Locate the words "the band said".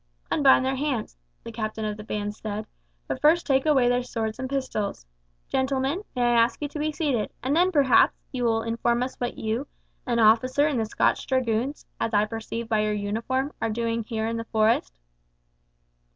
1.95-2.65